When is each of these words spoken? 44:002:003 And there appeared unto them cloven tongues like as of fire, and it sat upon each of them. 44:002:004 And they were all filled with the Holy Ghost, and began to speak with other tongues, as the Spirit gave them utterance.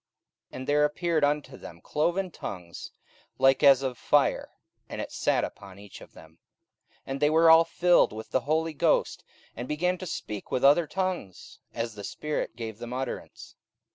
44:002:003 0.49 0.57
And 0.57 0.67
there 0.67 0.83
appeared 0.83 1.23
unto 1.23 1.57
them 1.57 1.79
cloven 1.79 2.31
tongues 2.31 2.91
like 3.37 3.61
as 3.61 3.83
of 3.83 3.99
fire, 3.99 4.49
and 4.89 4.99
it 4.99 5.11
sat 5.11 5.43
upon 5.43 5.77
each 5.77 6.01
of 6.01 6.13
them. 6.13 6.39
44:002:004 7.01 7.01
And 7.05 7.19
they 7.19 7.29
were 7.29 7.51
all 7.51 7.63
filled 7.65 8.11
with 8.11 8.31
the 8.31 8.39
Holy 8.39 8.73
Ghost, 8.73 9.23
and 9.55 9.67
began 9.67 9.99
to 9.99 10.07
speak 10.07 10.49
with 10.49 10.63
other 10.63 10.87
tongues, 10.87 11.59
as 11.75 11.93
the 11.93 12.03
Spirit 12.03 12.55
gave 12.55 12.79
them 12.79 12.93
utterance. 12.93 13.53